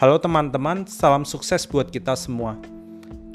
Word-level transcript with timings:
Halo 0.00 0.16
teman-teman, 0.16 0.88
salam 0.88 1.28
sukses 1.28 1.68
buat 1.68 1.92
kita 1.92 2.16
semua. 2.16 2.56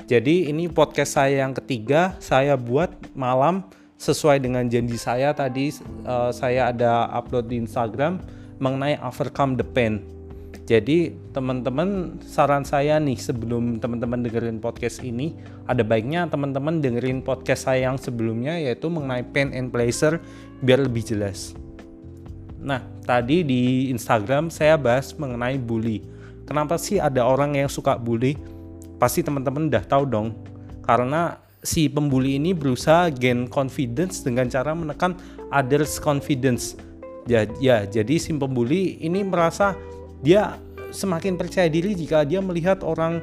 Jadi 0.10 0.50
ini 0.50 0.66
podcast 0.66 1.14
saya 1.14 1.46
yang 1.46 1.54
ketiga, 1.54 2.18
saya 2.18 2.58
buat 2.58 2.90
malam 3.14 3.70
sesuai 4.02 4.42
dengan 4.42 4.66
janji 4.66 4.98
saya 4.98 5.30
tadi 5.30 5.70
uh, 6.10 6.34
saya 6.34 6.74
ada 6.74 7.06
upload 7.14 7.54
di 7.54 7.62
Instagram 7.62 8.18
mengenai 8.58 8.98
overcome 9.06 9.54
the 9.54 9.62
pain. 9.62 10.02
Jadi 10.66 11.14
teman-teman 11.38 12.18
saran 12.26 12.66
saya 12.66 12.98
nih 12.98 13.22
sebelum 13.22 13.78
teman-teman 13.78 14.26
dengerin 14.26 14.58
podcast 14.58 15.06
ini 15.06 15.38
ada 15.70 15.86
baiknya 15.86 16.26
teman-teman 16.26 16.82
dengerin 16.82 17.22
podcast 17.22 17.70
saya 17.70 17.94
yang 17.94 18.02
sebelumnya 18.02 18.58
yaitu 18.58 18.90
mengenai 18.90 19.22
pain 19.22 19.54
and 19.54 19.70
pleasure 19.70 20.18
biar 20.66 20.82
lebih 20.82 21.06
jelas. 21.06 21.54
Nah, 22.58 22.82
tadi 23.06 23.46
di 23.46 23.94
Instagram 23.94 24.50
saya 24.50 24.82
bahas 24.82 25.14
mengenai 25.14 25.62
bully. 25.62 26.15
Kenapa 26.46 26.78
sih 26.78 27.02
ada 27.02 27.26
orang 27.26 27.58
yang 27.58 27.70
suka 27.70 27.98
bully? 27.98 28.38
Pasti 29.02 29.26
teman-teman 29.26 29.68
udah 29.68 29.84
tahu 29.84 30.04
dong. 30.06 30.38
Karena 30.86 31.42
si 31.66 31.90
pembuli 31.90 32.38
ini 32.38 32.54
berusaha 32.54 33.10
gain 33.10 33.50
confidence 33.50 34.22
dengan 34.22 34.46
cara 34.48 34.78
menekan 34.78 35.18
others 35.50 35.98
confidence. 35.98 36.78
Ya, 37.26 37.50
ya 37.58 37.90
jadi 37.90 38.22
si 38.22 38.30
pembuli 38.38 39.02
ini 39.02 39.26
merasa 39.26 39.74
dia 40.22 40.62
semakin 40.94 41.36
percaya 41.36 41.66
diri 41.66 41.98
jika 41.98 42.22
dia 42.22 42.38
melihat 42.40 42.86
orang 42.86 43.20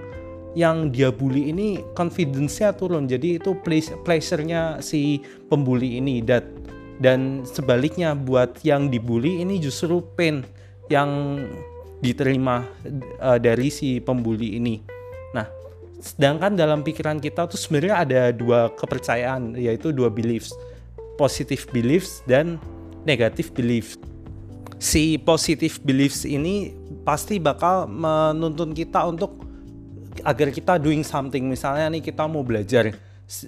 yang 0.53 0.93
dia 0.93 1.09
bully 1.09 1.55
ini 1.55 1.81
confidence-nya 1.95 2.75
turun. 2.77 3.07
Jadi 3.09 3.41
itu 3.41 3.57
pleasure-nya 4.05 4.83
si 4.84 5.23
pembuli 5.48 6.03
ini 6.03 6.20
dan 6.20 6.45
dan 7.00 7.43
sebaliknya 7.48 8.12
buat 8.15 8.61
yang 8.62 8.93
dibully 8.93 9.43
ini 9.43 9.59
justru 9.59 10.05
pain 10.15 10.45
yang 10.93 11.41
diterima 12.03 12.67
uh, 13.22 13.39
dari 13.39 13.70
si 13.70 14.03
pembuli 14.03 14.58
ini. 14.58 14.83
Nah, 15.31 15.47
sedangkan 16.03 16.59
dalam 16.59 16.83
pikiran 16.83 17.22
kita 17.22 17.47
tuh 17.47 17.56
sebenarnya 17.56 17.94
ada 18.03 18.22
dua 18.34 18.69
kepercayaan 18.75 19.55
yaitu 19.55 19.94
dua 19.94 20.11
beliefs, 20.11 20.50
positive 21.14 21.62
beliefs 21.70 22.20
dan 22.27 22.59
negative 23.06 23.55
beliefs. 23.55 23.94
Si 24.83 25.14
positive 25.14 25.78
beliefs 25.86 26.27
ini 26.27 26.75
pasti 27.06 27.39
bakal 27.39 27.86
menuntun 27.86 28.75
kita 28.75 29.06
untuk 29.06 29.47
agar 30.27 30.50
kita 30.50 30.83
doing 30.83 31.06
something. 31.06 31.47
Misalnya 31.47 31.87
nih 31.87 32.03
kita 32.03 32.27
mau 32.27 32.42
belajar 32.42 32.91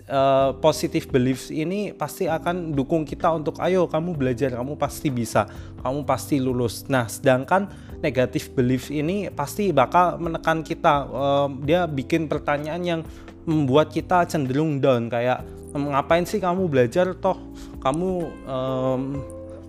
uh, 0.08 0.56
positive 0.58 1.08
beliefs 1.12 1.52
ini 1.52 1.92
pasti 1.92 2.24
akan 2.26 2.72
dukung 2.72 3.04
kita 3.04 3.30
untuk 3.32 3.60
ayo 3.60 3.84
kamu 3.86 4.16
belajar 4.16 4.56
kamu 4.56 4.74
pasti 4.80 5.08
bisa 5.12 5.46
kamu 5.84 6.02
pasti 6.08 6.40
lulus. 6.40 6.88
Nah 6.88 7.06
sedangkan 7.06 7.68
negative 8.00 8.52
beliefs 8.56 8.88
ini 8.88 9.28
pasti 9.32 9.70
bakal 9.70 10.16
menekan 10.20 10.64
kita. 10.64 11.08
Uh, 11.08 11.48
dia 11.64 11.84
bikin 11.84 12.28
pertanyaan 12.28 12.82
yang 12.82 13.00
membuat 13.44 13.92
kita 13.92 14.24
cenderung 14.24 14.80
down 14.80 15.12
kayak 15.12 15.44
ngapain 15.74 16.24
sih 16.24 16.40
kamu 16.40 16.70
belajar 16.70 17.12
toh? 17.18 17.36
Kamu 17.82 18.10
um, 18.46 19.02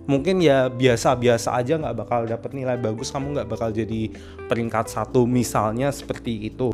mungkin 0.06 0.38
ya 0.38 0.70
biasa-biasa 0.70 1.58
aja 1.58 1.76
nggak 1.76 1.96
bakal 1.98 2.20
dapat 2.24 2.54
nilai 2.54 2.78
bagus 2.78 3.10
kamu 3.10 3.36
nggak 3.36 3.50
bakal 3.50 3.68
jadi 3.74 4.14
peringkat 4.46 4.86
satu 4.86 5.26
misalnya 5.26 5.90
seperti 5.90 6.46
itu. 6.46 6.70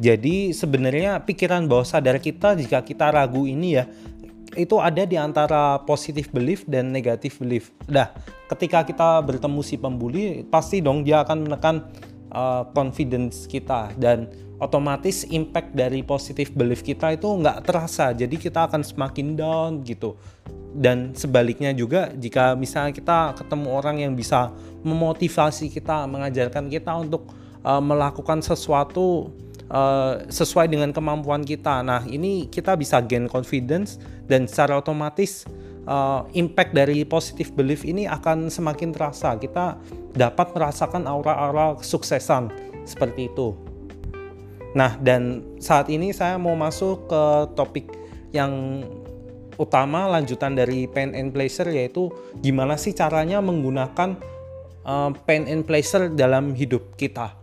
Jadi 0.00 0.56
sebenarnya 0.56 1.20
pikiran 1.20 1.68
bawah 1.68 1.84
sadar 1.84 2.16
kita 2.16 2.56
jika 2.56 2.80
kita 2.80 3.12
ragu 3.12 3.44
ini 3.44 3.76
ya 3.76 3.84
itu 4.56 4.80
ada 4.80 5.06
di 5.06 5.14
antara 5.14 5.78
positif 5.84 6.32
belief 6.32 6.66
dan 6.66 6.90
negatif 6.90 7.38
belief. 7.38 7.70
Dah, 7.86 8.10
ketika 8.50 8.82
kita 8.82 9.22
bertemu 9.22 9.60
si 9.62 9.76
pembuli, 9.78 10.42
pasti 10.48 10.82
dong 10.82 11.06
dia 11.06 11.22
akan 11.22 11.46
menekan 11.46 11.76
uh, 12.34 12.66
confidence 12.74 13.46
kita 13.46 13.94
dan 13.94 14.26
otomatis 14.58 15.22
impact 15.30 15.72
dari 15.72 16.02
positif 16.02 16.50
belief 16.50 16.82
kita 16.82 17.14
itu 17.14 17.28
nggak 17.30 17.62
terasa. 17.62 18.10
Jadi 18.10 18.40
kita 18.40 18.66
akan 18.66 18.82
semakin 18.82 19.38
down 19.38 19.70
gitu. 19.86 20.18
Dan 20.70 21.14
sebaliknya 21.14 21.74
juga 21.74 22.10
jika 22.14 22.54
misalnya 22.54 22.94
kita 22.94 23.34
ketemu 23.38 23.68
orang 23.74 23.96
yang 24.02 24.12
bisa 24.14 24.50
memotivasi 24.82 25.70
kita, 25.70 26.06
mengajarkan 26.06 26.70
kita 26.70 26.90
untuk 26.94 27.30
uh, 27.62 27.82
melakukan 27.82 28.38
sesuatu 28.42 29.30
uh, 29.70 30.26
sesuai 30.28 30.68
dengan 30.68 30.90
kemampuan 30.90 31.46
kita. 31.46 31.80
Nah, 31.80 32.04
ini 32.04 32.50
kita 32.50 32.74
bisa 32.76 33.00
gain 33.00 33.30
confidence 33.30 33.96
dan 34.26 34.44
secara 34.50 34.82
otomatis 34.82 35.46
uh, 35.86 36.26
impact 36.34 36.74
dari 36.74 37.06
positive 37.06 37.54
belief 37.54 37.86
ini 37.86 38.04
akan 38.10 38.50
semakin 38.50 38.90
terasa. 38.92 39.38
Kita 39.38 39.78
dapat 40.12 40.52
merasakan 40.52 41.06
aura-aura 41.06 41.78
kesuksesan 41.78 42.50
seperti 42.84 43.30
itu. 43.30 43.54
Nah, 44.74 44.94
dan 45.02 45.42
saat 45.58 45.90
ini 45.90 46.14
saya 46.14 46.38
mau 46.38 46.54
masuk 46.54 47.10
ke 47.10 47.22
topik 47.58 47.86
yang 48.30 48.84
utama 49.58 50.06
lanjutan 50.06 50.54
dari 50.54 50.86
pain 50.86 51.12
and 51.12 51.34
pleasure 51.34 51.66
yaitu 51.68 52.08
gimana 52.38 52.78
sih 52.78 52.94
caranya 52.94 53.42
menggunakan 53.42 54.16
uh, 54.86 55.10
pain 55.26 55.44
and 55.50 55.66
pleasure 55.66 56.06
dalam 56.08 56.54
hidup 56.54 56.94
kita. 56.94 57.39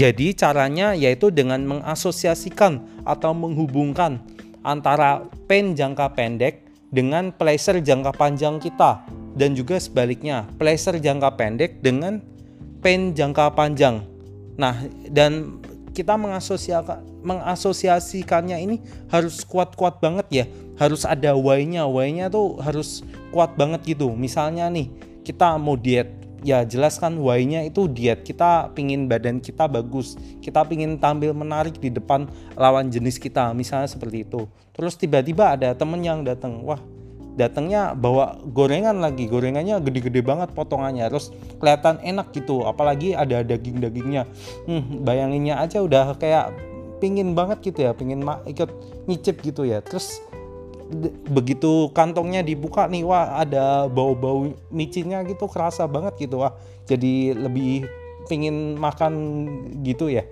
Jadi 0.00 0.32
caranya 0.32 0.96
yaitu 0.96 1.28
dengan 1.28 1.60
mengasosiasikan 1.68 3.04
atau 3.04 3.36
menghubungkan 3.36 4.16
antara 4.64 5.28
pain 5.44 5.76
jangka 5.76 6.16
pendek 6.16 6.64
dengan 6.88 7.28
pleasure 7.28 7.84
jangka 7.84 8.16
panjang 8.16 8.56
kita 8.56 9.04
dan 9.36 9.52
juga 9.52 9.76
sebaliknya 9.76 10.48
pleasure 10.56 10.96
jangka 10.96 11.36
pendek 11.36 11.84
dengan 11.84 12.24
pain 12.80 13.12
jangka 13.12 13.52
panjang. 13.52 14.00
Nah, 14.56 14.88
dan 15.12 15.60
kita 15.92 16.16
mengasosiasikan 16.16 17.04
mengasosiasikannya 17.20 18.56
ini 18.56 18.76
harus 19.12 19.44
kuat-kuat 19.44 20.00
banget 20.00 20.26
ya. 20.32 20.44
Harus 20.80 21.04
ada 21.04 21.36
why-nya. 21.36 21.84
Why-nya 21.84 22.32
tuh 22.32 22.56
harus 22.64 23.04
kuat 23.28 23.52
banget 23.60 23.84
gitu. 23.84 24.16
Misalnya 24.16 24.72
nih, 24.72 24.88
kita 25.20 25.60
mau 25.60 25.76
diet 25.76 26.19
ya 26.42 26.64
jelaskan 26.64 27.20
why-nya 27.20 27.64
itu 27.64 27.86
diet. 27.90 28.24
Kita 28.24 28.72
pingin 28.72 29.06
badan 29.06 29.40
kita 29.40 29.68
bagus. 29.68 30.16
Kita 30.40 30.64
pingin 30.64 30.96
tampil 30.96 31.32
menarik 31.36 31.78
di 31.78 31.92
depan 31.92 32.28
lawan 32.56 32.88
jenis 32.88 33.20
kita 33.20 33.52
misalnya 33.52 33.88
seperti 33.88 34.24
itu. 34.24 34.48
Terus 34.76 34.96
tiba-tiba 34.96 35.56
ada 35.56 35.76
temen 35.76 36.00
yang 36.00 36.24
datang 36.24 36.64
wah 36.64 36.80
datangnya 37.38 37.96
bawa 37.96 38.36
gorengan 38.52 39.00
lagi. 39.00 39.24
Gorengannya 39.24 39.80
gede-gede 39.80 40.20
banget 40.20 40.52
potongannya. 40.52 41.08
Terus 41.08 41.32
kelihatan 41.56 42.00
enak 42.02 42.32
gitu. 42.36 42.64
Apalagi 42.64 43.16
ada 43.16 43.40
daging-dagingnya. 43.40 44.28
Hmm, 44.68 45.04
bayanginnya 45.04 45.60
aja 45.60 45.80
udah 45.80 46.16
kayak 46.20 46.52
pingin 47.00 47.32
banget 47.32 47.72
gitu 47.72 47.88
ya. 47.88 47.96
Pingin 47.96 48.24
ikut 48.48 48.70
nyicip 49.08 49.40
gitu 49.40 49.64
ya. 49.64 49.80
Terus 49.80 50.20
begitu 51.30 51.88
kantongnya 51.94 52.42
dibuka 52.42 52.90
nih 52.90 53.06
wah 53.06 53.38
ada 53.38 53.86
bau-bau 53.86 54.50
micinnya 54.74 55.22
gitu 55.22 55.46
kerasa 55.46 55.86
banget 55.86 56.18
gitu 56.18 56.42
wah 56.42 56.52
jadi 56.90 57.38
lebih 57.38 57.86
pingin 58.26 58.74
makan 58.74 59.46
gitu 59.86 60.10
ya 60.10 60.26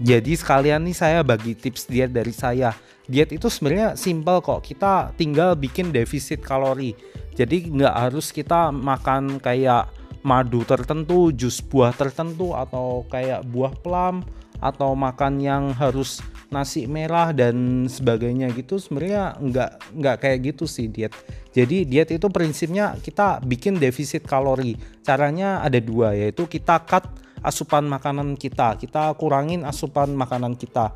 Jadi 0.00 0.32
sekalian 0.32 0.80
nih 0.88 0.96
saya 0.96 1.20
bagi 1.20 1.52
tips 1.52 1.84
diet 1.84 2.08
dari 2.08 2.32
saya. 2.32 2.72
Diet 3.04 3.36
itu 3.36 3.52
sebenarnya 3.52 4.00
simpel 4.00 4.40
kok. 4.40 4.64
Kita 4.64 5.12
tinggal 5.12 5.60
bikin 5.60 5.92
defisit 5.92 6.40
kalori. 6.40 6.96
Jadi 7.36 7.68
nggak 7.68 7.94
harus 8.08 8.32
kita 8.32 8.72
makan 8.72 9.36
kayak 9.38 9.92
madu 10.20 10.62
tertentu, 10.66 11.32
jus 11.32 11.60
buah 11.64 11.92
tertentu 11.96 12.52
atau 12.52 13.04
kayak 13.08 13.44
buah 13.48 13.72
plum 13.80 14.24
atau 14.60 14.92
makan 14.92 15.40
yang 15.40 15.64
harus 15.72 16.20
nasi 16.52 16.84
merah 16.84 17.32
dan 17.32 17.88
sebagainya 17.88 18.52
gitu 18.52 18.76
sebenarnya 18.76 19.38
nggak 19.40 19.70
nggak 19.96 20.16
kayak 20.20 20.38
gitu 20.52 20.68
sih 20.68 20.90
diet. 20.90 21.16
Jadi 21.50 21.88
diet 21.88 22.12
itu 22.12 22.28
prinsipnya 22.28 22.94
kita 23.00 23.40
bikin 23.40 23.80
defisit 23.80 24.26
kalori. 24.28 24.76
Caranya 25.00 25.64
ada 25.64 25.80
dua 25.80 26.12
yaitu 26.12 26.44
kita 26.44 26.84
cut 26.84 27.08
asupan 27.40 27.88
makanan 27.88 28.36
kita, 28.36 28.76
kita 28.76 29.16
kurangin 29.16 29.64
asupan 29.64 30.12
makanan 30.12 30.60
kita 30.60 30.92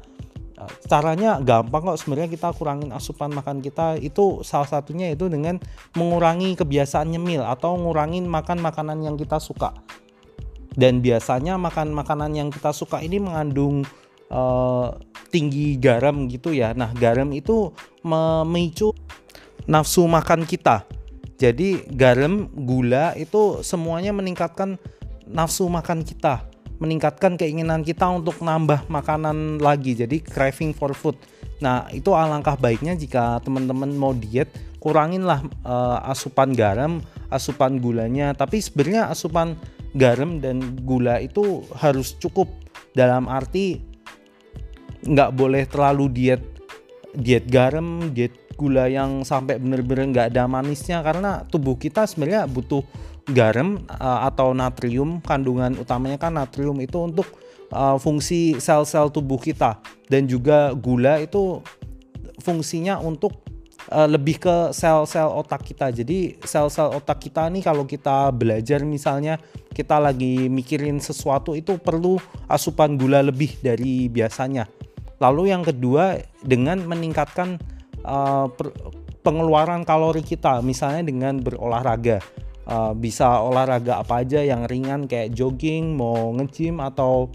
caranya 0.87 1.43
gampang 1.43 1.83
kok 1.93 1.99
sebenarnya 1.99 2.31
kita 2.31 2.55
kurangin 2.55 2.95
asupan 2.95 3.35
makan 3.35 3.59
kita 3.59 3.99
itu 3.99 4.41
salah 4.47 4.71
satunya 4.71 5.11
itu 5.11 5.27
dengan 5.27 5.59
mengurangi 5.99 6.55
kebiasaan 6.55 7.11
nyemil 7.11 7.43
atau 7.43 7.75
ngurangin 7.75 8.25
makan 8.25 8.63
makanan 8.63 9.03
yang 9.03 9.19
kita 9.19 9.43
suka 9.43 9.75
dan 10.75 10.99
biasanya 11.03 11.55
makan 11.59 11.95
makanan 11.95 12.35
yang 12.35 12.49
kita 12.51 12.75
suka 12.75 12.99
ini 13.03 13.23
mengandung 13.23 13.87
uh, 14.31 14.95
tinggi 15.31 15.79
garam 15.79 16.27
gitu 16.31 16.51
ya. 16.55 16.75
Nah, 16.75 16.91
garam 16.95 17.31
itu 17.35 17.71
memicu 18.03 18.95
nafsu 19.71 20.07
makan 20.07 20.47
kita. 20.47 20.87
Jadi 21.35 21.83
garam, 21.91 22.47
gula 22.55 23.15
itu 23.19 23.63
semuanya 23.67 24.15
meningkatkan 24.15 24.79
nafsu 25.27 25.67
makan 25.67 26.07
kita, 26.07 26.47
meningkatkan 26.79 27.39
keinginan 27.39 27.87
kita 27.87 28.07
untuk 28.11 28.41
nambah 28.43 28.87
makanan 28.91 29.63
lagi. 29.63 29.95
Jadi 29.95 30.23
craving 30.23 30.75
for 30.75 30.91
food. 30.95 31.19
Nah, 31.63 31.87
itu 31.95 32.13
alangkah 32.13 32.59
baiknya 32.59 32.99
jika 32.99 33.39
teman-teman 33.41 33.95
mau 33.95 34.13
diet, 34.13 34.51
kuranginlah 34.83 35.43
uh, 35.63 36.03
asupan 36.11 36.53
garam, 36.53 36.99
asupan 37.31 37.79
gulanya. 37.79 38.35
Tapi 38.35 38.59
sebenarnya 38.59 39.09
asupan 39.09 39.55
garam 39.95 40.43
dan 40.43 40.61
gula 40.83 41.23
itu 41.23 41.63
harus 41.79 42.19
cukup 42.19 42.51
dalam 42.95 43.31
arti 43.31 43.95
nggak 45.05 45.31
boleh 45.37 45.69
terlalu 45.69 46.09
diet 46.11 46.43
diet 47.15 47.47
garam, 47.47 48.11
diet 48.11 48.35
gula 48.55 48.89
yang 48.89 49.27
sampai 49.27 49.59
bener-bener 49.59 50.11
nggak 50.11 50.27
ada 50.35 50.49
manisnya. 50.49 51.03
Karena 51.05 51.43
tubuh 51.47 51.77
kita 51.79 52.07
sebenarnya 52.09 52.49
butuh 52.49 52.83
garam 53.29 53.83
uh, 53.87 54.27
atau 54.27 54.57
natrium. 54.57 55.21
Kandungan 55.21 55.77
utamanya 55.79 56.17
kan 56.17 56.35
natrium 56.35 56.79
itu 56.81 56.99
untuk 57.03 57.27
uh, 57.75 57.99
fungsi 57.99 58.59
sel-sel 58.63 59.11
tubuh 59.11 59.39
kita. 59.39 59.79
Dan 60.07 60.31
juga 60.31 60.73
gula 60.73 61.21
itu 61.21 61.61
fungsinya 62.41 63.01
untuk 63.01 63.45
uh, 63.91 64.09
lebih 64.09 64.41
ke 64.41 64.57
sel-sel 64.73 65.29
otak 65.29 65.65
kita. 65.67 65.91
Jadi 65.93 66.39
sel-sel 66.45 66.93
otak 66.95 67.21
kita 67.25 67.49
nih 67.51 67.63
kalau 67.65 67.85
kita 67.85 68.31
belajar 68.33 68.81
misalnya 68.85 69.37
kita 69.75 69.99
lagi 69.99 70.47
mikirin 70.47 71.03
sesuatu 71.03 71.53
itu 71.59 71.77
perlu 71.83 72.17
asupan 72.47 72.95
gula 72.95 73.21
lebih 73.21 73.59
dari 73.61 74.07
biasanya. 74.07 74.71
Lalu 75.19 75.51
yang 75.51 75.63
kedua 75.67 76.21
dengan 76.43 76.83
meningkatkan 76.85 77.59
uh, 78.05 78.47
pengeluaran 79.25 79.83
kalori 79.83 80.21
kita 80.21 80.61
misalnya 80.61 81.03
dengan 81.03 81.41
berolahraga. 81.41 82.21
Uh, 82.65 82.97
bisa 82.97 83.45
olahraga 83.45 84.01
apa 84.01 84.25
aja 84.25 84.41
yang 84.41 84.65
ringan 84.65 85.05
kayak 85.05 85.37
jogging 85.37 86.01
mau 86.01 86.33
nge-gym 86.33 86.81
atau 86.81 87.29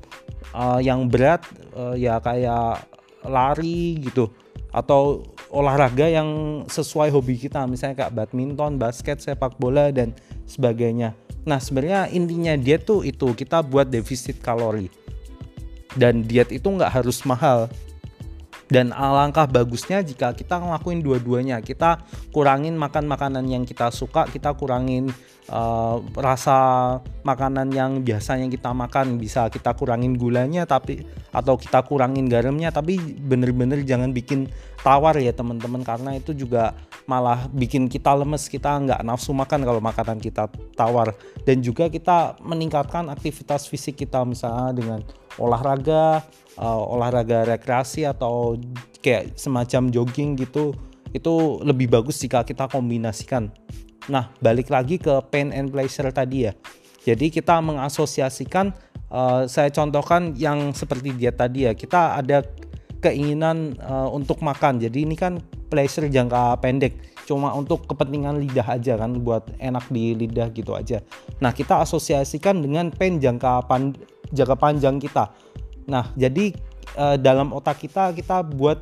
uh, 0.57 0.81
yang 0.81 1.05
berat 1.05 1.45
uh, 1.77 1.93
ya 1.93 2.17
kayak 2.17 2.81
lari 3.25 4.01
gitu. 4.01 4.33
Atau 4.73 5.25
olahraga 5.49 6.05
yang 6.09 6.61
sesuai 6.65 7.13
hobi 7.13 7.37
kita 7.37 7.65
misalnya 7.65 8.05
kayak 8.05 8.13
badminton, 8.13 8.77
basket, 8.81 9.21
sepak 9.21 9.57
bola 9.61 9.93
dan 9.93 10.13
sebagainya. 10.49 11.13
Nah 11.45 11.61
sebenarnya 11.61 12.09
intinya 12.09 12.53
diet 12.57 12.85
tuh 12.85 13.05
itu 13.05 13.33
kita 13.33 13.61
buat 13.65 13.89
defisit 13.89 14.41
kalori. 14.41 14.89
Dan 15.93 16.25
diet 16.25 16.53
itu 16.53 16.69
nggak 16.69 17.01
harus 17.01 17.25
mahal 17.25 17.65
dan 18.69 18.93
alangkah 18.93 19.49
bagusnya 19.49 20.05
jika 20.05 20.29
kita 20.37 20.61
ngelakuin 20.61 21.01
dua-duanya. 21.01 21.57
Kita 21.65 22.05
kurangin 22.29 22.77
makan 22.77 23.09
makanan 23.09 23.49
yang 23.49 23.65
kita 23.65 23.89
suka 23.89 24.29
kita 24.29 24.53
kurangin 24.53 25.09
uh, 25.49 25.97
rasa 26.13 27.01
makanan 27.25 27.73
yang 27.73 28.05
biasanya 28.05 28.45
kita 28.45 28.69
makan. 28.69 29.17
Bisa 29.17 29.49
kita 29.49 29.73
kurangin 29.73 30.13
gulanya 30.21 30.69
tapi 30.69 31.01
atau 31.33 31.57
kita 31.57 31.81
kurangin 31.89 32.29
garamnya 32.29 32.69
tapi 32.69 33.01
bener-bener 33.01 33.81
jangan 33.81 34.13
bikin 34.13 34.45
tawar 34.85 35.17
ya 35.17 35.33
teman-teman. 35.33 35.81
Karena 35.81 36.13
itu 36.13 36.37
juga 36.37 36.77
malah 37.09 37.49
bikin 37.49 37.89
kita 37.89 38.13
lemes 38.13 38.45
kita 38.45 38.69
nggak 38.85 39.01
nafsu 39.01 39.33
makan 39.33 39.65
kalau 39.65 39.81
makanan 39.81 40.21
kita 40.21 40.45
tawar. 40.77 41.17
Dan 41.41 41.65
juga 41.65 41.89
kita 41.89 42.37
meningkatkan 42.45 43.09
aktivitas 43.09 43.65
fisik 43.65 43.97
kita 43.97 44.21
misalnya 44.21 44.77
dengan 44.77 45.01
olahraga 45.39 46.21
uh, 46.59 46.83
olahraga 46.93 47.47
rekreasi 47.47 48.03
atau 48.03 48.59
kayak 48.99 49.39
semacam 49.39 49.87
jogging 49.89 50.35
gitu 50.35 50.75
itu 51.15 51.57
lebih 51.65 51.89
bagus 51.89 52.21
jika 52.21 52.45
kita 52.45 52.69
kombinasikan. 52.69 53.49
Nah, 54.09 54.29
balik 54.41 54.69
lagi 54.69 55.01
ke 55.01 55.21
pain 55.33 55.49
and 55.49 55.73
pleasure 55.73 56.09
tadi 56.13 56.49
ya. 56.49 56.53
Jadi 57.01 57.33
kita 57.33 57.57
mengasosiasikan 57.63 58.73
uh, 59.09 59.49
saya 59.49 59.73
contohkan 59.73 60.37
yang 60.37 60.75
seperti 60.75 61.15
dia 61.17 61.33
tadi 61.33 61.65
ya. 61.65 61.73
Kita 61.73 62.19
ada 62.19 62.45
keinginan 63.01 63.79
uh, 63.79 64.09
untuk 64.11 64.43
makan. 64.45 64.77
Jadi 64.77 65.07
ini 65.07 65.15
kan 65.17 65.41
pleasure 65.71 66.05
jangka 66.05 66.61
pendek. 66.61 67.18
Cuma 67.29 67.53
untuk 67.53 67.85
kepentingan 67.85 68.41
lidah 68.41 68.65
aja 68.65 68.97
kan 68.97 69.13
buat 69.21 69.45
enak 69.61 69.85
di 69.93 70.17
lidah 70.17 70.49
gitu 70.49 70.73
aja. 70.73 71.05
Nah, 71.37 71.53
kita 71.53 71.77
asosiasikan 71.85 72.65
dengan 72.65 72.89
pain 72.89 73.21
jangka 73.21 73.69
pan 73.69 73.93
jangka 74.33 74.57
panjang 74.57 74.97
kita 74.97 75.29
Nah, 75.89 76.05
jadi 76.13 76.53
uh, 76.95 77.17
dalam 77.17 77.49
otak 77.51 77.81
kita 77.81 78.13
kita 78.13 78.45
buat 78.45 78.77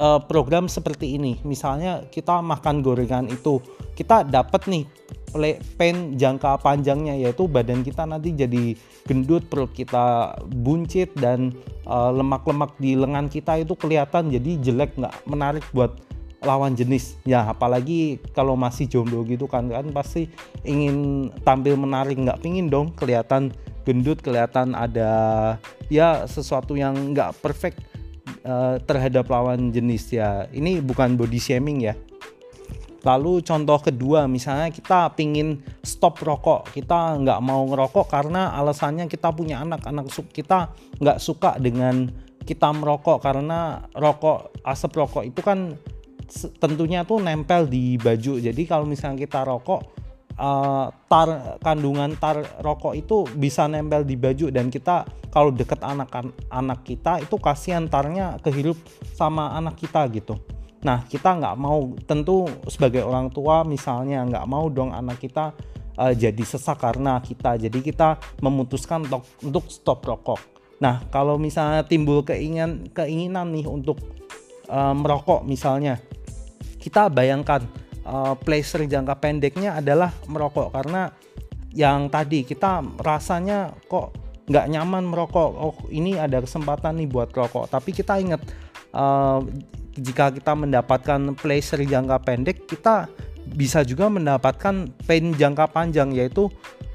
uh, 0.00 0.18
program 0.24 0.66
seperti 0.66 1.20
ini. 1.20 1.38
Misalnya 1.44 2.08
kita 2.08 2.40
makan 2.40 2.80
gorengan 2.80 3.28
itu, 3.28 3.60
kita 3.92 4.24
dapat 4.24 4.64
nih 4.66 4.84
pen 5.74 6.14
jangka 6.14 6.62
panjangnya 6.62 7.18
yaitu 7.18 7.50
badan 7.50 7.82
kita 7.82 8.06
nanti 8.06 8.30
jadi 8.30 8.78
gendut, 9.02 9.50
perut 9.50 9.74
kita 9.74 10.38
buncit 10.46 11.10
dan 11.18 11.50
eh, 11.90 12.10
lemak-lemak 12.14 12.70
uh, 12.70 12.78
di 12.78 12.94
lengan 12.94 13.26
kita 13.26 13.58
itu 13.58 13.74
kelihatan 13.74 14.30
jadi 14.30 14.62
jelek 14.62 14.94
nggak 14.94 15.26
menarik 15.26 15.66
buat 15.74 15.90
lawan 16.44 16.76
jenis. 16.76 17.18
Ya 17.24 17.44
apalagi 17.44 18.22
kalau 18.36 18.54
masih 18.54 18.86
jomblo 18.86 19.24
gitu 19.26 19.48
kan 19.50 19.68
kan 19.68 19.88
pasti 19.90 20.30
ingin 20.62 21.28
tampil 21.42 21.74
menarik. 21.76 22.16
Nggak 22.16 22.40
pingin 22.44 22.68
dong 22.70 22.92
kelihatan 22.94 23.52
gendut 23.84 24.24
kelihatan 24.24 24.72
ada 24.72 25.12
ya 25.92 26.24
sesuatu 26.24 26.72
yang 26.72 27.12
nggak 27.12 27.36
perfect 27.44 27.84
uh, 28.48 28.80
terhadap 28.84 29.28
lawan 29.28 29.72
jenis. 29.72 30.12
Ya 30.12 30.48
ini 30.52 30.80
bukan 30.80 31.16
body 31.16 31.40
shaming 31.40 31.84
ya. 31.84 31.94
Lalu 33.04 33.44
contoh 33.44 33.76
kedua 33.84 34.24
misalnya 34.24 34.72
kita 34.72 35.12
pingin 35.12 35.60
stop 35.84 36.24
rokok. 36.24 36.72
Kita 36.72 37.20
nggak 37.20 37.40
mau 37.44 37.68
ngerokok 37.68 38.08
karena 38.08 38.56
alasannya 38.56 39.04
kita 39.12 39.28
punya 39.28 39.60
anak. 39.60 39.84
Anak 39.84 40.08
kita 40.32 40.72
nggak 40.96 41.20
suka 41.20 41.60
dengan 41.60 42.08
kita 42.44 42.72
merokok 42.72 43.24
karena 43.24 43.88
rokok 43.96 44.52
asap 44.68 45.00
rokok 45.00 45.24
itu 45.24 45.40
kan 45.40 45.76
tentunya 46.58 47.04
tuh 47.04 47.20
nempel 47.20 47.68
di 47.68 48.00
baju 48.00 48.40
jadi 48.40 48.62
kalau 48.64 48.88
misalnya 48.88 49.24
kita 49.24 49.44
rokok 49.44 50.04
uh, 50.38 50.90
tar 51.06 51.58
kandungan 51.62 52.14
tar 52.18 52.42
rokok 52.62 52.94
itu 52.98 53.26
bisa 53.38 53.66
nempel 53.70 54.02
di 54.02 54.18
baju 54.18 54.50
dan 54.50 54.70
kita 54.70 55.06
kalau 55.30 55.50
deket 55.50 55.82
anak 55.82 56.10
anak 56.50 56.86
kita 56.86 57.22
itu 57.22 57.36
kasihan 57.38 57.86
tarnya 57.90 58.38
kehirup 58.38 58.78
sama 59.14 59.54
anak 59.58 59.78
kita 59.78 60.06
gitu. 60.14 60.38
Nah 60.86 61.02
kita 61.08 61.34
nggak 61.34 61.56
mau 61.58 61.90
tentu 62.06 62.46
sebagai 62.70 63.02
orang 63.02 63.32
tua 63.32 63.66
misalnya 63.66 64.22
nggak 64.22 64.46
mau 64.46 64.68
dong 64.70 64.94
anak 64.94 65.18
kita 65.18 65.50
uh, 65.98 66.14
jadi 66.14 66.44
sesak 66.44 66.78
karena 66.78 67.18
kita 67.18 67.56
jadi 67.58 67.78
kita 67.82 68.08
memutuskan 68.44 69.08
untuk, 69.10 69.26
untuk 69.42 69.64
stop 69.72 70.06
rokok. 70.06 70.38
Nah 70.78 71.02
kalau 71.10 71.40
misalnya 71.40 71.82
timbul 71.82 72.22
keinginan 72.22 72.86
keinginan 72.92 73.50
nih 73.50 73.66
untuk 73.66 73.98
uh, 74.68 74.94
merokok 74.94 75.44
misalnya. 75.46 75.98
Kita 76.78 77.08
bayangkan 77.08 77.64
uh, 78.04 78.36
pleasure 78.36 78.84
jangka 78.84 79.16
pendeknya 79.18 79.80
adalah 79.80 80.12
merokok. 80.28 80.72
Karena 80.72 81.08
yang 81.74 82.06
tadi 82.12 82.46
kita 82.46 82.84
rasanya 83.02 83.74
kok 83.88 84.14
nggak 84.46 84.66
nyaman 84.70 85.08
merokok. 85.08 85.50
Oh 85.56 85.76
ini 85.88 86.20
ada 86.20 86.44
kesempatan 86.44 87.00
nih 87.00 87.08
buat 87.08 87.32
rokok. 87.32 87.72
Tapi 87.72 87.90
kita 87.90 88.20
ingat 88.20 88.40
uh, 88.92 89.40
jika 89.94 90.34
kita 90.34 90.52
mendapatkan 90.52 91.38
pleasure 91.38 91.82
jangka 91.82 92.18
pendek 92.22 92.66
kita 92.66 93.06
bisa 93.44 93.84
juga 93.84 94.08
mendapatkan 94.08 94.88
pain 95.04 95.26
jangka 95.36 95.68
panjang 95.70 96.10
yaitu 96.16 96.48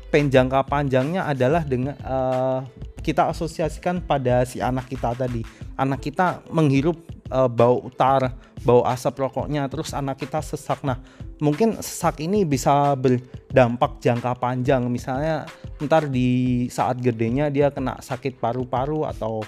pain 0.10 0.28
jangka 0.28 0.66
panjangnya 0.66 1.30
adalah 1.30 1.62
dengan 1.62 1.94
uh, 2.02 2.66
kita 3.00 3.30
asosiasikan 3.32 4.04
pada 4.04 4.44
si 4.44 4.60
anak 4.60 4.90
kita 4.90 5.16
tadi. 5.16 5.46
Anak 5.80 6.04
kita 6.04 6.44
menghirup 6.52 7.00
uh, 7.32 7.50
bau 7.50 7.86
utar 7.86 8.34
bau 8.66 8.84
asap 8.84 9.24
rokoknya 9.24 9.70
terus 9.72 9.96
anak 9.96 10.20
kita 10.20 10.44
sesak. 10.44 10.84
Nah 10.84 11.00
mungkin 11.40 11.80
sesak 11.80 12.20
ini 12.20 12.44
bisa 12.44 12.94
berdampak 13.00 14.04
jangka 14.04 14.36
panjang. 14.36 14.86
Misalnya 14.92 15.48
ntar 15.80 16.12
di 16.12 16.68
saat 16.68 17.00
gedenya 17.00 17.48
dia 17.48 17.72
kena 17.72 17.98
sakit 18.04 18.38
paru-paru 18.38 19.08
atau 19.08 19.42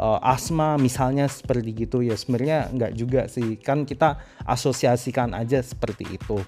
uh, 0.00 0.18
asma 0.24 0.80
misalnya 0.80 1.28
seperti 1.28 1.84
gitu. 1.84 2.00
Ya 2.00 2.16
sebenarnya 2.16 2.72
nggak 2.72 2.92
juga 2.96 3.22
sih. 3.28 3.60
Kan 3.60 3.84
kita 3.84 4.16
asosiasikan 4.48 5.36
aja 5.36 5.60
seperti 5.60 6.16
itu. 6.16 6.40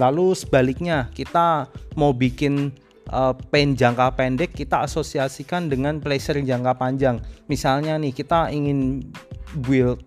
Lalu 0.00 0.32
sebaliknya 0.32 1.12
kita 1.12 1.68
mau 2.00 2.16
bikin 2.16 2.72
uh, 3.10 3.34
pain 3.50 3.74
jangka 3.74 4.14
pendek 4.14 4.54
kita 4.54 4.86
asosiasikan 4.86 5.66
dengan 5.66 5.98
pleasure 5.98 6.38
jangka 6.38 6.78
panjang. 6.78 7.18
Misalnya 7.50 7.98
nih 7.98 8.14
kita 8.14 8.52
ingin 8.54 9.02
build 9.66 9.98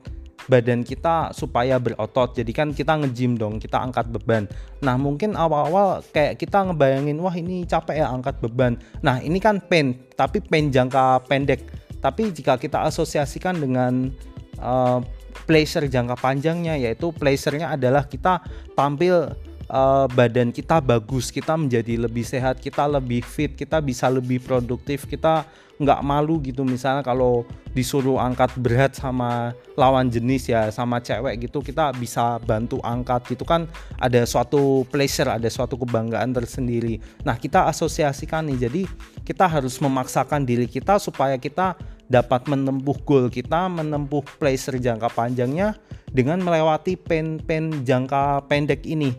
badan 0.45 0.85
kita 0.85 1.33
supaya 1.33 1.81
berotot. 1.81 2.37
Jadi 2.37 2.51
kan 2.53 2.69
kita 2.71 3.01
nge-gym 3.01 3.35
dong 3.35 3.57
kita 3.57 3.81
angkat 3.81 4.09
beban. 4.13 4.45
Nah 4.85 4.95
mungkin 4.95 5.33
awal-awal 5.33 6.05
kayak 6.13 6.37
kita 6.37 6.69
ngebayangin 6.69 7.17
wah 7.17 7.33
ini 7.33 7.65
capek 7.65 8.05
ya 8.05 8.07
angkat 8.13 8.37
beban. 8.41 8.77
Nah 9.01 9.19
ini 9.21 9.41
kan 9.41 9.57
pain 9.59 9.97
tapi 10.13 10.41
pain 10.41 10.69
jangka 10.69 11.25
pendek. 11.25 11.65
Tapi 11.99 12.29
jika 12.29 12.61
kita 12.61 12.85
asosiasikan 12.85 13.57
dengan 13.57 14.13
uh, 14.61 15.01
pleasure 15.49 15.89
jangka 15.89 16.15
panjangnya 16.21 16.77
yaitu 16.77 17.09
pleasure-nya 17.11 17.73
adalah 17.73 18.05
kita 18.05 18.39
tampil 18.77 19.33
uh, 19.69 20.05
badan 20.11 20.53
kita 20.53 20.81
bagus, 20.81 21.29
kita 21.33 21.57
menjadi 21.57 22.05
lebih 22.05 22.25
sehat, 22.25 22.61
kita 22.61 22.85
lebih 22.85 23.25
fit, 23.25 23.53
kita 23.53 23.81
bisa 23.81 24.09
lebih 24.09 24.41
produktif, 24.41 25.05
kita 25.09 25.45
nggak 25.75 25.99
malu 26.07 26.39
gitu. 26.39 26.63
Misalnya 26.63 27.03
kalau 27.03 27.43
disuruh 27.75 28.15
angkat 28.15 28.55
berat 28.55 28.95
sama 28.95 29.51
lawan 29.75 30.07
jenis 30.07 30.47
ya 30.47 30.71
sama 30.71 31.03
cewek 31.03 31.43
gitu 31.43 31.59
kita 31.59 31.91
bisa 31.99 32.39
bantu 32.39 32.79
angkat 32.79 33.35
gitu 33.35 33.43
kan. 33.43 33.67
Ada 33.99 34.23
suatu 34.23 34.87
pleasure 34.87 35.27
ada 35.27 35.49
suatu 35.51 35.75
kebanggaan 35.75 36.31
tersendiri. 36.31 37.03
Nah 37.27 37.35
kita 37.35 37.67
asosiasikan 37.67 38.47
nih. 38.47 38.67
Jadi 38.67 38.81
kita 39.27 39.43
harus 39.51 39.75
memaksakan 39.83 40.47
diri 40.47 40.69
kita 40.71 40.95
supaya 40.95 41.35
kita 41.35 41.75
dapat 42.05 42.45
menempuh 42.45 42.97
goal 43.01 43.27
kita 43.33 43.65
menempuh 43.69 44.21
pleasure 44.37 44.77
jangka 44.77 45.09
panjangnya 45.13 45.73
dengan 46.09 46.39
melewati 46.39 46.95
pen-pen 46.95 47.83
jangka 47.83 48.45
pendek 48.45 48.85
ini. 48.85 49.11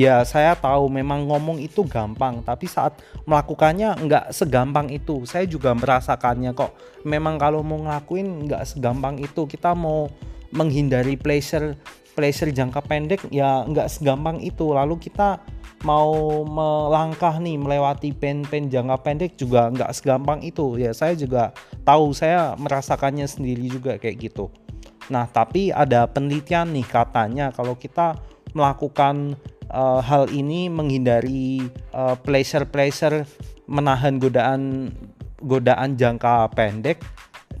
Ya 0.00 0.24
saya 0.24 0.56
tahu 0.56 0.88
memang 0.88 1.28
ngomong 1.28 1.60
itu 1.60 1.84
gampang 1.84 2.40
tapi 2.40 2.64
saat 2.64 2.96
melakukannya 3.28 4.00
nggak 4.00 4.32
segampang 4.32 4.88
itu. 4.88 5.28
Saya 5.28 5.44
juga 5.44 5.76
merasakannya 5.76 6.56
kok. 6.56 6.72
Memang 7.04 7.36
kalau 7.36 7.60
mau 7.60 7.76
ngelakuin 7.84 8.48
nggak 8.48 8.64
segampang 8.64 9.20
itu. 9.20 9.44
Kita 9.44 9.76
mau 9.76 10.08
menghindari 10.56 11.20
pleasure 11.20 11.76
pleasure 12.20 12.52
jangka 12.52 12.84
pendek 12.84 13.24
ya 13.32 13.64
nggak 13.64 13.88
segampang 13.88 14.44
itu. 14.44 14.76
Lalu 14.76 15.00
kita 15.00 15.40
mau 15.88 16.44
melangkah 16.44 17.40
nih 17.40 17.56
melewati 17.56 18.12
pen-pen 18.12 18.68
jangka 18.68 19.00
pendek 19.00 19.32
juga 19.40 19.72
nggak 19.72 19.96
segampang 19.96 20.44
itu. 20.44 20.76
Ya 20.76 20.92
saya 20.92 21.16
juga 21.16 21.56
tahu 21.88 22.12
saya 22.12 22.52
merasakannya 22.60 23.24
sendiri 23.24 23.72
juga 23.72 23.96
kayak 23.96 24.28
gitu. 24.28 24.52
Nah 25.08 25.24
tapi 25.24 25.72
ada 25.72 26.04
penelitian 26.04 26.76
nih 26.76 26.84
katanya 26.84 27.48
kalau 27.56 27.72
kita 27.72 28.20
melakukan 28.52 29.40
uh, 29.72 30.04
hal 30.04 30.28
ini 30.28 30.68
menghindari 30.68 31.64
uh, 31.96 32.18
pleasure-pleasure 32.20 33.24
menahan 33.64 34.20
godaan 34.20 34.92
godaan 35.40 35.96
jangka 35.96 36.52
pendek 36.52 37.00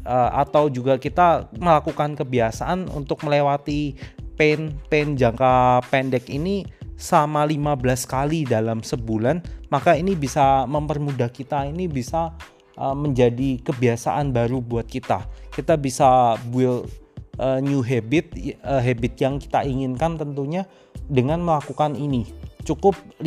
uh, 0.04 0.30
atau 0.36 0.68
juga 0.68 0.98
kita 1.00 1.48
melakukan 1.56 2.18
kebiasaan 2.18 2.90
untuk 2.92 3.24
melewati 3.24 3.96
pain 4.40 4.72
pain 4.88 5.12
jangka 5.12 5.84
pendek 5.92 6.32
ini 6.32 6.64
sama 6.96 7.44
15 7.44 7.76
kali 8.08 8.48
dalam 8.48 8.80
sebulan 8.80 9.68
maka 9.68 10.00
ini 10.00 10.16
bisa 10.16 10.64
mempermudah 10.64 11.28
kita 11.28 11.68
ini 11.68 11.84
bisa 11.84 12.32
uh, 12.80 12.96
menjadi 12.96 13.60
kebiasaan 13.60 14.32
baru 14.32 14.64
buat 14.64 14.88
kita. 14.88 15.28
Kita 15.52 15.76
bisa 15.76 16.40
build 16.48 16.88
uh, 17.36 17.60
new 17.60 17.84
habit 17.84 18.32
uh, 18.64 18.80
habit 18.80 19.20
yang 19.20 19.36
kita 19.36 19.60
inginkan 19.62 20.16
tentunya 20.16 20.64
dengan 21.06 21.44
melakukan 21.44 21.92
ini 21.94 22.49
cukup 22.64 22.96
15 23.20 23.24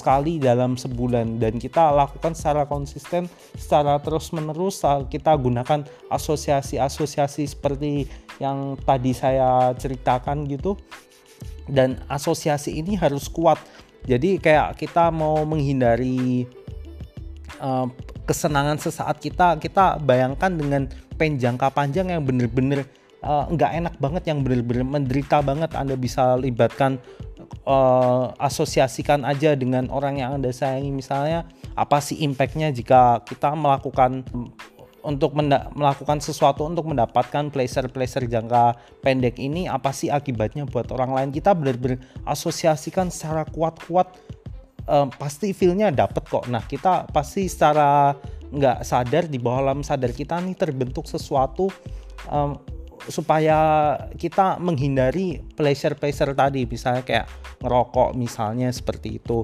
kali 0.00 0.38
dalam 0.38 0.74
sebulan. 0.78 1.38
Dan 1.38 1.58
kita 1.58 1.90
lakukan 1.94 2.34
secara 2.34 2.64
konsisten 2.64 3.26
secara 3.54 3.98
terus 4.02 4.30
menerus 4.30 4.82
kita 5.08 5.34
gunakan 5.34 5.86
asosiasi-asosiasi 6.10 7.44
seperti 7.46 8.06
yang 8.38 8.78
tadi 8.82 9.12
saya 9.14 9.72
ceritakan 9.74 10.46
gitu. 10.46 10.78
Dan 11.68 12.00
asosiasi 12.08 12.80
ini 12.80 12.96
harus 12.96 13.28
kuat. 13.28 13.60
Jadi 14.08 14.40
kayak 14.40 14.78
kita 14.80 15.12
mau 15.12 15.44
menghindari 15.44 16.48
uh, 17.60 17.84
kesenangan 18.24 18.80
sesaat 18.80 19.20
kita 19.20 19.60
kita 19.60 20.00
bayangkan 20.00 20.52
dengan 20.52 20.82
pen 21.18 21.36
jangka 21.36 21.72
panjang 21.74 22.14
yang 22.14 22.24
bener-bener 22.24 22.88
Eh, 23.18 23.44
nggak 23.50 23.70
uh, 23.74 23.78
enak 23.82 23.94
banget 23.98 24.30
yang 24.30 24.46
benar-benar 24.46 24.86
menderita 24.86 25.42
banget 25.42 25.74
Anda 25.74 25.98
bisa 25.98 26.38
libatkan 26.38 27.02
uh, 27.68 28.32
asosiasikan 28.40 29.28
aja 29.28 29.52
dengan 29.52 29.92
orang 29.92 30.24
yang 30.24 30.40
Anda 30.40 30.50
sayangi. 30.50 30.88
Misalnya 30.88 31.44
apa 31.76 32.00
sih 32.00 32.24
impactnya 32.24 32.72
jika 32.72 33.20
kita 33.28 33.52
melakukan 33.52 34.24
untuk 35.04 35.36
melakukan 35.76 36.18
sesuatu 36.18 36.66
untuk 36.66 36.90
mendapatkan 36.90 37.52
pleasure-pleasure 37.54 38.26
jangka 38.26 38.76
pendek 39.04 39.38
ini 39.38 39.70
apa 39.70 39.94
sih 39.94 40.08
akibatnya 40.08 40.64
buat 40.64 40.88
orang 40.90 41.14
lain? 41.14 41.28
Kita 41.30 41.52
benar-benar 41.52 42.00
asosiasikan 42.26 43.12
secara 43.12 43.46
kuat-kuat 43.46 44.16
um, 44.88 45.12
pasti 45.12 45.52
feelnya 45.52 45.92
dapet 45.92 46.24
kok. 46.26 46.48
Nah 46.48 46.64
kita 46.64 47.06
pasti 47.12 47.46
secara 47.46 48.16
nggak 48.48 48.80
sadar 48.80 49.28
di 49.28 49.36
bawah 49.36 49.60
alam 49.60 49.84
sadar 49.84 50.08
kita 50.08 50.40
nih 50.40 50.56
terbentuk 50.56 51.04
sesuatu 51.04 51.68
um, 52.32 52.56
supaya 53.08 53.58
kita 54.14 54.60
menghindari 54.60 55.40
pleasure-pleasure 55.56 56.36
tadi 56.36 56.68
misalnya 56.68 57.02
kayak 57.02 57.26
ngerokok 57.64 58.14
misalnya 58.14 58.68
seperti 58.70 59.18
itu 59.18 59.42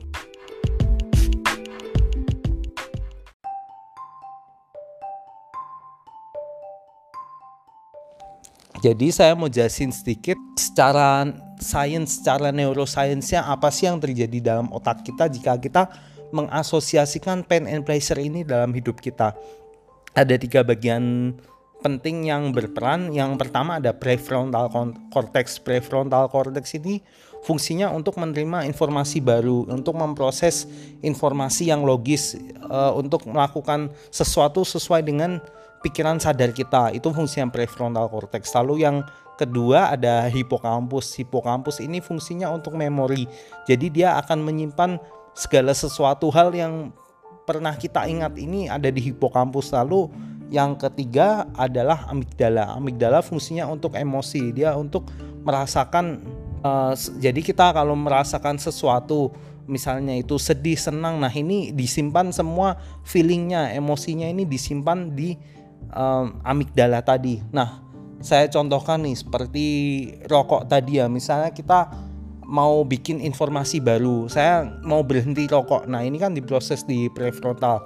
Jadi 8.85 9.09
saya 9.09 9.33
mau 9.33 9.49
jelasin 9.49 9.89
sedikit 9.89 10.37
secara 10.61 11.25
sains, 11.57 12.21
secara 12.21 12.53
neurosainsnya 12.53 13.41
apa 13.41 13.73
sih 13.73 13.89
yang 13.89 13.97
terjadi 13.97 14.45
dalam 14.45 14.69
otak 14.77 15.01
kita 15.01 15.25
jika 15.33 15.57
kita 15.57 15.89
mengasosiasikan 16.37 17.49
pain 17.49 17.65
and 17.65 17.89
pleasure 17.89 18.21
ini 18.21 18.45
dalam 18.45 18.77
hidup 18.77 19.01
kita. 19.01 19.33
Ada 20.13 20.37
tiga 20.37 20.61
bagian 20.61 21.33
penting 21.85 22.33
yang 22.33 22.49
berperan. 22.57 23.13
Yang 23.13 23.37
pertama 23.37 23.77
ada 23.77 23.93
prefrontal 23.93 24.73
cortex. 25.13 25.61
Prefrontal 25.61 26.33
cortex 26.33 26.73
ini 26.81 27.05
fungsinya 27.45 27.93
untuk 27.93 28.17
menerima 28.17 28.65
informasi 28.65 29.21
baru, 29.21 29.69
untuk 29.69 29.93
memproses 29.93 30.65
informasi 31.05 31.69
yang 31.69 31.85
logis, 31.85 32.41
uh, 32.73 32.97
untuk 32.97 33.29
melakukan 33.29 33.93
sesuatu 34.09 34.65
sesuai 34.65 35.05
dengan 35.05 35.45
pikiran 35.85 36.17
sadar 36.17 36.57
kita. 36.57 36.97
Itu 36.97 37.13
fungsi 37.13 37.45
yang 37.45 37.53
prefrontal 37.53 38.09
cortex. 38.09 38.49
Lalu 38.57 38.89
yang 38.89 39.05
kedua 39.37 39.93
ada 39.93 40.25
hipokampus. 40.33 41.13
Hipokampus 41.21 41.85
ini 41.85 42.01
fungsinya 42.01 42.49
untuk 42.49 42.81
memori. 42.81 43.29
Jadi 43.69 43.93
dia 43.93 44.17
akan 44.25 44.41
menyimpan 44.41 44.97
segala 45.37 45.77
sesuatu 45.77 46.33
hal 46.33 46.57
yang 46.57 46.89
pernah 47.45 47.77
kita 47.77 48.09
ingat 48.09 48.33
ini 48.41 48.73
ada 48.73 48.89
di 48.89 49.13
hipokampus. 49.13 49.77
Lalu 49.77 50.09
yang 50.55 50.79
ketiga 50.79 51.51
adalah 51.59 52.07
amigdala. 52.07 52.79
Amigdala 52.79 53.27
fungsinya 53.27 53.67
untuk 53.67 53.99
emosi, 53.99 54.55
dia 54.55 54.79
untuk 54.79 55.11
merasakan. 55.43 56.23
Uh, 56.63 56.95
jadi 57.19 57.43
kita 57.43 57.75
kalau 57.75 57.99
merasakan 57.99 58.57
sesuatu, 58.57 59.35
misalnya 59.67 60.15
itu 60.15 60.39
sedih, 60.39 60.79
senang, 60.79 61.19
nah 61.19 61.29
ini 61.29 61.75
disimpan 61.75 62.31
semua 62.31 62.79
feelingnya, 63.03 63.75
emosinya 63.75 64.31
ini 64.31 64.47
disimpan 64.47 65.13
di 65.13 65.37
um, 65.93 66.41
amigdala 66.47 67.05
tadi. 67.05 67.43
Nah, 67.53 67.85
saya 68.25 68.49
contohkan 68.49 69.05
nih 69.05 69.17
seperti 69.19 69.67
rokok 70.25 70.71
tadi 70.71 71.03
ya, 71.03 71.11
misalnya 71.11 71.53
kita 71.53 71.93
mau 72.45 72.85
bikin 72.85 73.21
informasi 73.21 73.81
baru, 73.81 74.29
saya 74.33 74.65
mau 74.85 75.05
berhenti 75.05 75.49
rokok. 75.49 75.89
Nah 75.89 76.05
ini 76.05 76.21
kan 76.21 76.37
diproses 76.37 76.85
di 76.85 77.09
prefrontal 77.13 77.85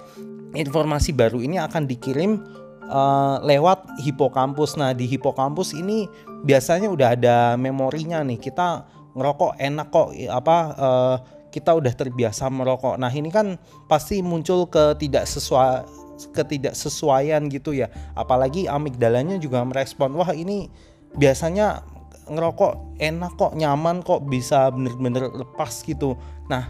informasi 0.54 1.12
baru 1.12 1.44
ini 1.44 1.60
akan 1.60 1.84
dikirim 1.84 2.40
uh, 2.88 3.38
lewat 3.44 4.02
hipokampus. 4.02 4.74
Nah, 4.80 4.96
di 4.96 5.06
hipokampus 5.06 5.76
ini 5.76 6.08
biasanya 6.42 6.88
udah 6.90 7.08
ada 7.14 7.36
memorinya 7.54 8.24
nih. 8.24 8.40
Kita 8.40 8.88
ngerokok 9.14 9.60
enak 9.60 9.88
kok 9.92 10.08
apa 10.30 10.56
uh, 10.76 11.16
kita 11.48 11.76
udah 11.76 11.92
terbiasa 11.92 12.48
merokok. 12.52 13.00
Nah, 13.00 13.12
ini 13.12 13.32
kan 13.32 13.56
pasti 13.88 14.20
muncul 14.20 14.68
ketidaksesuaian 14.68 15.84
ketidaksesuaian 16.18 17.46
gitu 17.46 17.70
ya. 17.76 17.86
Apalagi 18.18 18.66
amigdalanya 18.66 19.38
juga 19.38 19.62
merespon, 19.62 20.10
wah 20.18 20.34
ini 20.34 20.66
biasanya 21.14 21.86
ngerokok 22.28 22.98
enak 23.00 23.32
kok, 23.38 23.52
nyaman 23.54 24.02
kok, 24.02 24.26
bisa 24.26 24.68
bener-bener 24.74 25.30
lepas 25.30 25.70
gitu. 25.86 26.18
Nah, 26.50 26.68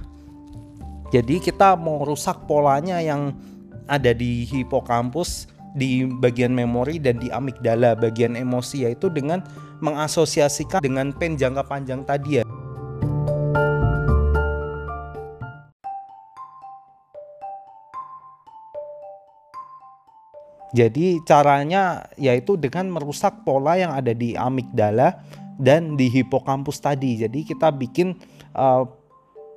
jadi 1.08 1.40
kita 1.40 1.74
mau 1.80 2.04
rusak 2.04 2.44
polanya 2.44 3.00
yang 3.00 3.32
ada 3.88 4.12
di 4.12 4.44
hipokampus 4.44 5.48
di 5.78 6.02
bagian 6.04 6.50
memori 6.50 6.98
dan 6.98 7.22
di 7.22 7.30
amigdala 7.30 7.94
bagian 7.94 8.34
emosi 8.34 8.84
yaitu 8.84 9.06
dengan 9.08 9.46
mengasosiasikan 9.78 10.82
dengan 10.82 11.14
pen 11.14 11.38
jangka 11.38 11.62
panjang 11.70 12.02
tadi 12.02 12.42
ya. 12.42 12.44
Jadi 20.76 21.24
caranya 21.24 22.04
yaitu 22.20 22.60
dengan 22.60 22.92
merusak 22.92 23.40
pola 23.42 23.80
yang 23.80 23.94
ada 23.96 24.12
di 24.12 24.36
amigdala 24.36 25.16
dan 25.56 25.96
di 25.96 26.12
hipokampus 26.12 26.78
tadi. 26.78 27.18
Jadi 27.18 27.42
kita 27.48 27.72
bikin 27.72 28.14
uh, 28.52 28.84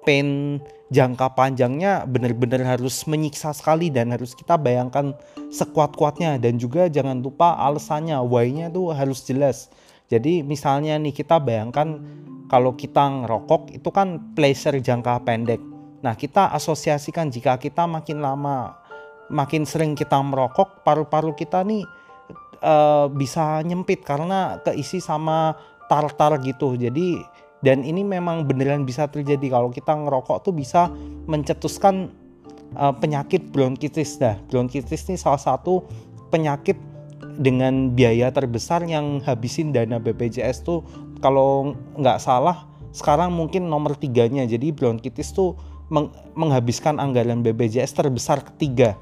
pain 0.04 0.60
jangka 0.92 1.32
panjangnya 1.38 2.04
benar-benar 2.04 2.76
harus 2.76 3.08
menyiksa 3.08 3.56
sekali 3.56 3.88
dan 3.88 4.12
harus 4.12 4.36
kita 4.36 4.60
bayangkan 4.60 5.16
sekuat-kuatnya 5.54 6.36
dan 6.42 6.60
juga 6.60 6.92
jangan 6.92 7.24
lupa 7.24 7.56
alasannya 7.56 8.20
why-nya 8.20 8.68
tuh 8.68 8.92
harus 8.92 9.24
jelas. 9.24 9.72
Jadi 10.12 10.44
misalnya 10.44 11.00
nih 11.00 11.16
kita 11.16 11.40
bayangkan 11.40 12.04
kalau 12.52 12.76
kita 12.76 13.24
ngerokok 13.24 13.72
itu 13.72 13.90
kan 13.96 14.36
pleasure 14.36 14.76
jangka 14.76 15.24
pendek. 15.24 15.64
Nah, 16.04 16.20
kita 16.20 16.52
asosiasikan 16.52 17.32
jika 17.32 17.56
kita 17.56 17.88
makin 17.88 18.20
lama 18.20 18.76
makin 19.32 19.64
sering 19.64 19.96
kita 19.96 20.20
merokok, 20.20 20.84
paru-paru 20.84 21.32
kita 21.32 21.64
nih 21.64 21.88
uh, 22.60 23.08
bisa 23.08 23.64
nyempit 23.64 24.04
karena 24.04 24.60
keisi 24.60 25.00
sama 25.00 25.56
tar-tar 25.88 26.44
gitu. 26.44 26.76
Jadi 26.76 27.24
dan 27.62 27.86
ini 27.86 28.02
memang 28.02 28.50
beneran 28.50 28.84
bisa 28.86 29.06
terjadi. 29.06 29.54
Kalau 29.54 29.70
kita 29.70 29.94
ngerokok 29.94 30.50
tuh 30.50 30.54
bisa 30.54 30.90
mencetuskan 31.30 32.10
uh, 32.74 32.94
penyakit 32.94 33.54
bronkitis 33.54 34.18
dah. 34.18 34.38
Bronkitis 34.50 35.06
ini 35.10 35.18
salah 35.18 35.42
satu 35.42 35.86
penyakit 36.34 36.78
dengan 37.38 37.94
biaya 37.94 38.34
terbesar 38.34 38.84
yang 38.90 39.22
habisin 39.24 39.72
dana 39.72 40.02
BPJS 40.02 40.66
tuh 40.66 40.84
kalau 41.22 41.78
nggak 41.96 42.18
salah 42.18 42.66
sekarang 42.92 43.32
mungkin 43.32 43.70
nomor 43.70 43.94
tiganya. 43.94 44.44
Jadi 44.44 44.74
bronkitis 44.74 45.32
tuh 45.32 45.54
meng 45.94 46.10
menghabiskan 46.34 46.98
anggaran 46.98 47.46
BPJS 47.46 47.94
terbesar 47.94 48.42
ketiga. 48.42 48.98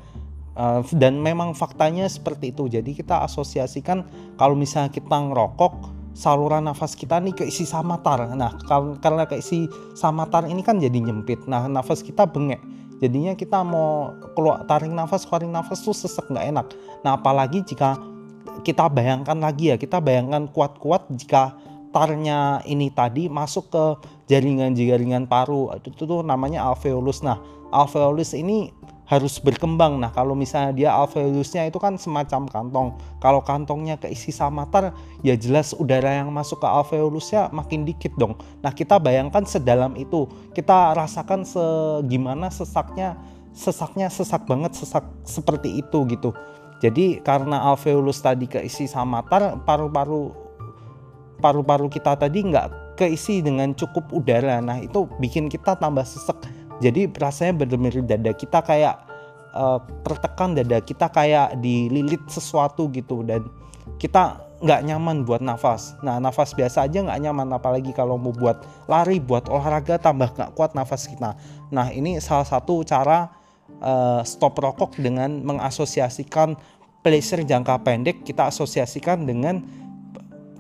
Uh, 0.60 0.84
dan 1.00 1.16
memang 1.24 1.56
faktanya 1.56 2.04
seperti 2.12 2.52
itu. 2.52 2.68
Jadi 2.68 2.92
kita 2.92 3.24
asosiasikan 3.24 4.04
kalau 4.36 4.60
misalnya 4.60 4.92
kita 4.92 5.16
ngerokok 5.16 5.99
saluran 6.14 6.66
nafas 6.66 6.94
kita 6.98 7.20
nih 7.22 7.34
keisi 7.34 7.64
samatar. 7.64 8.34
Nah, 8.34 8.56
karena 9.00 9.24
keisi 9.30 9.70
samatar 9.96 10.46
ini 10.50 10.62
kan 10.66 10.82
jadi 10.82 11.00
nyempit. 11.00 11.46
Nah, 11.46 11.66
nafas 11.70 12.02
kita 12.04 12.28
bengek. 12.28 12.60
Jadinya 13.00 13.32
kita 13.32 13.64
mau 13.64 14.12
keluar 14.36 14.68
tarik 14.68 14.92
nafas, 14.92 15.24
keluarin 15.24 15.56
nafas 15.56 15.80
tuh 15.80 15.96
sesek 15.96 16.28
nggak 16.28 16.46
enak. 16.52 16.68
Nah, 17.08 17.16
apalagi 17.16 17.64
jika 17.64 17.96
kita 18.68 18.92
bayangkan 18.92 19.40
lagi 19.40 19.72
ya, 19.72 19.80
kita 19.80 20.04
bayangkan 20.04 20.52
kuat-kuat 20.52 21.08
jika 21.16 21.56
tarnya 21.96 22.60
ini 22.68 22.92
tadi 22.92 23.32
masuk 23.32 23.72
ke 23.72 23.86
jaringan-jaringan 24.28 25.32
paru. 25.32 25.72
Itu 25.80 26.04
tuh 26.04 26.22
namanya 26.28 26.68
alveolus. 26.68 27.24
Nah, 27.24 27.40
alveolus 27.72 28.36
ini 28.36 28.68
harus 29.10 29.42
berkembang. 29.42 29.98
Nah, 29.98 30.14
kalau 30.14 30.38
misalnya 30.38 30.72
dia 30.72 30.90
alveolusnya 30.94 31.66
itu 31.66 31.82
kan 31.82 31.98
semacam 31.98 32.46
kantong. 32.46 32.90
Kalau 33.18 33.42
kantongnya 33.42 33.98
keisi 33.98 34.30
samatar, 34.30 34.94
ya 35.26 35.34
jelas 35.34 35.74
udara 35.74 36.22
yang 36.22 36.30
masuk 36.30 36.62
ke 36.62 36.70
alveolusnya 36.70 37.50
makin 37.50 37.90
dikit 37.90 38.14
dong. 38.22 38.38
Nah, 38.62 38.70
kita 38.70 39.02
bayangkan 39.02 39.42
sedalam 39.50 39.98
itu. 39.98 40.30
Kita 40.54 40.94
rasakan 40.94 41.42
segimana 41.42 42.54
sesaknya, 42.54 43.18
sesaknya 43.50 44.14
sesak 44.14 44.46
banget, 44.46 44.78
sesak 44.78 45.10
seperti 45.26 45.82
itu 45.82 46.06
gitu. 46.06 46.30
Jadi 46.80 47.20
karena 47.26 47.66
alveolus 47.66 48.22
tadi 48.22 48.46
keisi 48.46 48.86
samatar, 48.86 49.58
paru-paru 49.66 50.32
paru-paru 51.42 51.88
kita 51.90 52.14
tadi 52.20 52.46
nggak 52.46 52.96
keisi 53.00 53.42
dengan 53.42 53.74
cukup 53.74 54.06
udara. 54.14 54.62
Nah, 54.62 54.78
itu 54.80 55.10
bikin 55.18 55.50
kita 55.50 55.76
tambah 55.76 56.06
sesek 56.06 56.59
jadi 56.80 57.12
rasanya 57.12 57.54
benar-benar 57.64 58.08
dada 58.08 58.32
kita 58.32 58.60
kayak 58.64 58.96
uh, 59.54 59.80
tertekan 60.04 60.56
dada 60.56 60.80
kita 60.80 61.12
kayak 61.12 61.60
dililit 61.60 62.24
sesuatu 62.32 62.88
gitu 62.92 63.22
dan 63.28 63.46
kita 64.00 64.50
nggak 64.60 64.82
nyaman 64.92 65.24
buat 65.24 65.40
nafas. 65.40 65.96
Nah 66.04 66.20
nafas 66.20 66.52
biasa 66.52 66.88
aja 66.88 67.00
nggak 67.00 67.20
nyaman 67.24 67.48
apalagi 67.56 67.96
kalau 67.96 68.20
mau 68.20 68.36
buat 68.36 68.60
lari, 68.92 69.24
buat 69.24 69.48
olahraga 69.48 69.96
tambah 69.96 70.36
nggak 70.36 70.52
kuat 70.56 70.76
nafas 70.76 71.08
kita. 71.08 71.36
Nah 71.72 71.88
ini 71.96 72.20
salah 72.20 72.44
satu 72.44 72.84
cara 72.84 73.32
uh, 73.80 74.22
stop 74.28 74.60
rokok 74.60 75.00
dengan 75.00 75.32
mengasosiasikan 75.48 76.60
pleasure 77.00 77.48
jangka 77.48 77.80
pendek 77.88 78.28
kita 78.28 78.52
asosiasikan 78.52 79.24
dengan 79.24 79.64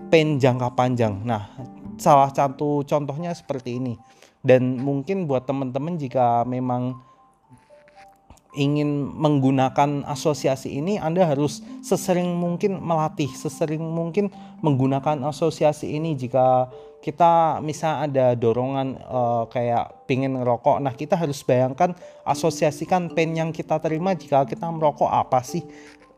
pain 0.08 0.40
jangka 0.40 0.80
panjang. 0.80 1.20
Nah 1.28 1.52
salah 2.00 2.32
satu 2.32 2.88
contohnya 2.88 3.36
seperti 3.36 3.84
ini 3.84 4.00
dan 4.50 4.82
mungkin 4.82 5.30
buat 5.30 5.46
teman-teman 5.46 6.02
jika 6.02 6.42
memang 6.42 6.98
ingin 8.58 9.14
menggunakan 9.14 10.10
asosiasi 10.10 10.74
ini 10.82 10.98
Anda 10.98 11.22
harus 11.30 11.62
sesering 11.86 12.34
mungkin 12.34 12.82
melatih 12.82 13.30
sesering 13.30 13.82
mungkin 13.82 14.34
menggunakan 14.66 15.22
asosiasi 15.30 15.94
ini. 15.94 16.18
Jika 16.18 16.66
kita 16.98 17.62
misal 17.62 18.10
ada 18.10 18.34
dorongan 18.34 18.98
uh, 19.06 19.46
kayak 19.48 20.10
pingin 20.10 20.36
ngerokok 20.36 20.84
nah 20.84 20.92
kita 20.92 21.16
harus 21.16 21.40
bayangkan 21.46 21.94
asosiasikan 22.26 23.14
pen 23.14 23.38
yang 23.38 23.54
kita 23.54 23.78
terima. 23.78 24.18
Jika 24.18 24.50
kita 24.50 24.66
merokok 24.74 25.14
apa 25.14 25.46
sih 25.46 25.62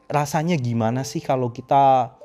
rasanya? 0.08 0.56
Gimana 0.56 1.04
sih 1.04 1.20
kalau 1.20 1.52
kita 1.52 2.16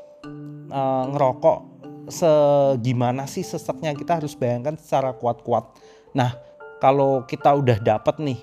uh, 0.71 1.05
ngerokok 1.11 1.76
segimana 2.07 3.27
sih 3.27 3.43
seseknya 3.43 3.95
kita 3.95 4.23
harus 4.23 4.39
bayangkan 4.39 4.79
secara 4.79 5.11
kuat-kuat 5.15 5.71
Nah, 6.17 6.33
kalau 6.81 7.29
kita 7.29 7.53
udah 7.53 7.77
dapet 7.77 8.17
nih 8.25 8.41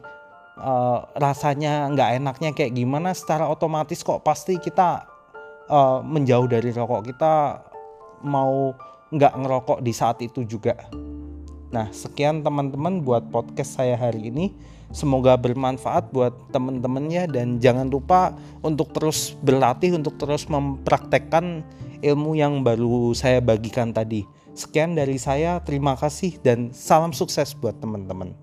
uh, 0.61 1.09
rasanya 1.17 1.89
nggak 1.89 2.09
enaknya 2.21 2.49
kayak 2.53 2.77
gimana, 2.77 3.17
secara 3.17 3.49
otomatis 3.49 4.05
kok 4.05 4.21
pasti 4.21 4.61
kita 4.61 5.09
uh, 5.73 6.05
menjauh 6.05 6.45
dari 6.45 6.69
rokok. 6.69 7.01
Kita 7.09 7.33
mau 8.21 8.77
nggak 9.09 9.33
ngerokok 9.41 9.79
di 9.81 9.93
saat 9.93 10.21
itu 10.21 10.45
juga. 10.45 10.77
Nah, 11.73 11.89
sekian 11.89 12.45
teman-teman 12.45 13.01
buat 13.01 13.25
podcast 13.33 13.81
saya 13.81 13.97
hari 13.97 14.29
ini. 14.29 14.53
Semoga 14.93 15.33
bermanfaat 15.33 16.13
buat 16.13 16.53
teman-temannya 16.53 17.25
dan 17.25 17.57
jangan 17.57 17.89
lupa 17.89 18.37
untuk 18.61 18.93
terus 18.93 19.33
berlatih 19.41 19.97
untuk 19.97 20.21
terus 20.21 20.45
mempraktekkan 20.45 21.65
ilmu 22.03 22.35
yang 22.35 22.61
baru 22.61 23.15
saya 23.15 23.39
bagikan 23.39 23.95
tadi. 23.95 24.27
Sekian 24.53 24.93
dari 24.93 25.17
saya, 25.17 25.57
terima 25.63 25.97
kasih 25.97 26.37
dan 26.43 26.69
salam 26.75 27.15
sukses 27.15 27.55
buat 27.57 27.79
teman-teman. 27.81 28.35